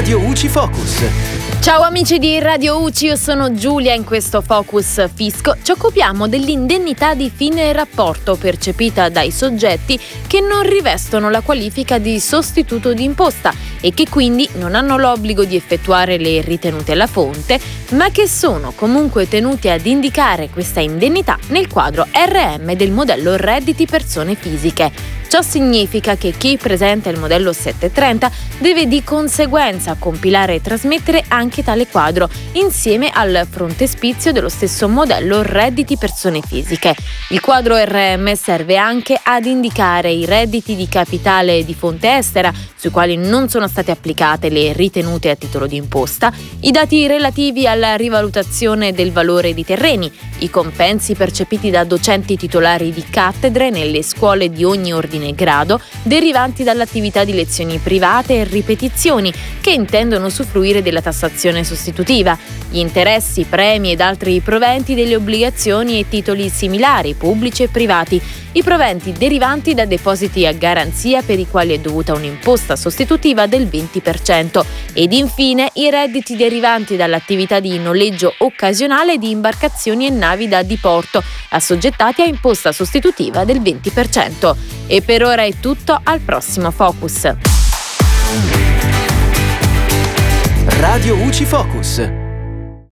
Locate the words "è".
71.72-71.78, 85.42-85.52